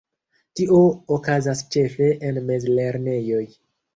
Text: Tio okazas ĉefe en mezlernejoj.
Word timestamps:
Tio 0.59 0.77
okazas 1.17 1.61
ĉefe 1.77 2.09
en 2.29 2.41
mezlernejoj. 2.47 3.45